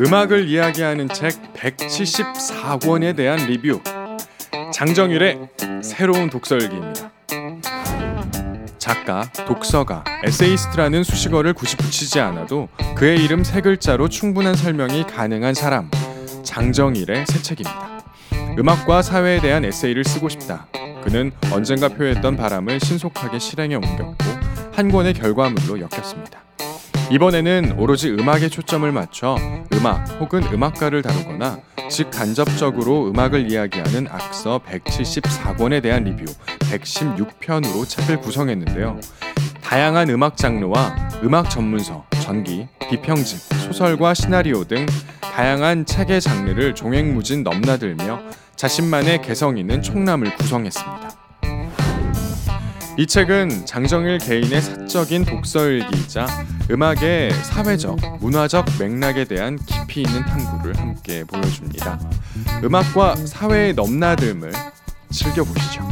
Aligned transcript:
음악을 0.00 0.48
이야기하는 0.48 1.08
책 1.08 1.34
174권에 1.52 3.14
대한 3.14 3.38
리뷰 3.46 3.82
장정일의 4.72 5.38
새로운 5.82 6.30
독서일기입니다. 6.30 7.12
작가, 8.78 9.30
독서가, 9.46 10.04
에세이스트라는 10.24 11.04
수식어를 11.04 11.52
굳이 11.52 11.76
붙이지 11.76 12.18
않아도 12.18 12.68
그의 12.96 13.22
이름 13.22 13.44
세 13.44 13.60
글자로 13.60 14.08
충분한 14.08 14.54
설명이 14.54 15.04
가능한 15.04 15.52
사람 15.52 15.90
장정일의 16.44 17.26
새 17.26 17.42
책입니다. 17.42 18.02
음악과 18.58 19.02
사회에 19.02 19.42
대한 19.42 19.66
에세이를 19.66 20.04
쓰고 20.04 20.30
싶다. 20.30 20.66
그는 21.04 21.30
언젠가 21.52 21.88
표했던 21.88 22.38
바람을 22.38 22.80
신속하게 22.80 23.38
실행에 23.38 23.74
옮겼고 23.74 24.24
한 24.72 24.90
권의 24.90 25.12
결과물로 25.12 25.78
엮였습니다. 25.78 26.49
이번에는 27.10 27.74
오로지 27.76 28.08
음악에 28.10 28.48
초점을 28.48 28.90
맞춰 28.92 29.36
음악 29.72 30.08
혹은 30.20 30.44
음악가를 30.44 31.02
다루거나 31.02 31.58
즉 31.90 32.08
간접적으로 32.12 33.08
음악을 33.10 33.50
이야기하는 33.50 34.06
악서 34.08 34.60
174권에 34.64 35.82
대한 35.82 36.04
리뷰 36.04 36.24
116편으로 36.70 37.88
책을 37.88 38.20
구성했는데요. 38.20 39.00
다양한 39.60 40.08
음악 40.10 40.36
장르와 40.36 40.96
음악 41.24 41.50
전문서, 41.50 42.04
전기, 42.22 42.68
비평집, 42.88 43.38
소설과 43.58 44.14
시나리오 44.14 44.62
등 44.64 44.86
다양한 45.20 45.86
책의 45.86 46.20
장르를 46.20 46.76
종횡무진 46.76 47.42
넘나들며 47.42 48.20
자신만의 48.54 49.22
개성 49.22 49.58
있는 49.58 49.82
총람을 49.82 50.36
구성했습니다. 50.36 51.19
이 52.96 53.06
책은 53.06 53.66
장정일 53.66 54.18
개인의 54.18 54.60
사적인 54.60 55.24
독서일기이자 55.24 56.26
음악의 56.70 57.32
사회적, 57.44 58.18
문화적 58.20 58.66
맥락에 58.78 59.24
대한 59.24 59.58
깊이 59.64 60.02
있는 60.02 60.22
탐구를 60.24 60.76
함께 60.76 61.24
보여줍니다. 61.24 61.98
음악과 62.62 63.16
사회의 63.16 63.74
넘나듦을 63.74 64.52
즐겨보시죠. 65.10 65.88